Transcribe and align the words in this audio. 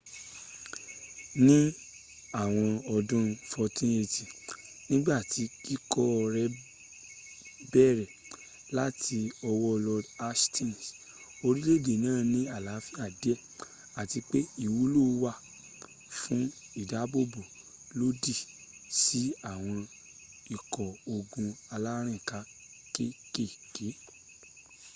ní 1.45 1.57
àwọn 2.43 2.69
ọdún 2.95 3.25
1480 3.51 4.23
nígbàtí 4.89 5.43
kíkọ́ 5.65 6.07
rẹ 6.35 6.45
bẹ̀rẹ̀ 7.71 8.13
láti 8.77 9.17
ọwọ́ 9.49 9.73
lord 9.85 10.05
hastings 10.21 10.81
orílè-èdè 11.45 11.93
náà 12.05 12.19
ní 12.31 12.39
àlàáfíà 12.55 13.05
díè 13.21 13.35
àti 14.01 14.19
pe 14.29 14.39
ìwúlò 14.65 15.01
wà 15.23 15.33
fún 16.19 16.43
ìdábòbò 16.81 17.41
lòdì 17.99 18.33
sí 19.01 19.21
àwọn 19.51 19.79
ikọ́ 20.55 20.87
ogun 21.13 21.47
alárìnká 21.73 22.37
kékèké 22.95 23.87